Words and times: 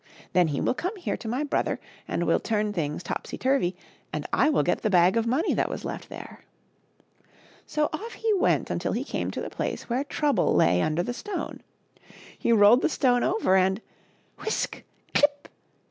Then 0.33 0.47
he 0.47 0.59
will 0.59 0.73
come 0.73 0.95
here 0.95 1.15
to 1.17 1.27
my 1.27 1.43
brother 1.43 1.79
and 2.07 2.23
will 2.25 2.39
turn 2.39 2.73
things 2.73 3.03
topsy 3.03 3.37
turvy, 3.37 3.75
and 4.11 4.25
I 4.33 4.49
will 4.49 4.63
get 4.63 4.81
the 4.81 4.89
bag 4.89 5.15
of 5.15 5.27
money 5.27 5.53
that 5.53 5.69
was 5.69 5.85
left 5.85 6.09
there." 6.09 6.43
So, 7.67 7.87
off 7.93 8.13
he 8.13 8.33
went 8.33 8.71
until 8.71 8.93
he 8.93 9.03
came 9.03 9.29
to 9.29 9.41
the 9.41 9.51
place 9.51 9.91
where 9.91 10.03
Trouble 10.03 10.55
lay 10.55 10.81
under 10.81 11.03
the 11.03 11.13
stone. 11.13 11.61
He 12.35 12.51
rolled 12.51 12.81
the 12.81 12.89
stone 12.89 13.23
over, 13.23 13.55
and— 13.55 13.79
whisk! 14.43 14.81
clip! 15.13 15.47